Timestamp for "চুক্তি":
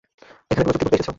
0.73-0.85